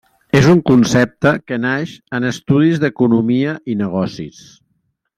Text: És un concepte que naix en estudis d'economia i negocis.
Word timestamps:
És 0.37 0.45
un 0.53 0.61
concepte 0.69 1.33
que 1.51 1.59
naix 1.67 1.93
en 2.21 2.27
estudis 2.31 2.81
d'economia 2.87 3.55
i 3.75 3.77
negocis. 3.87 4.43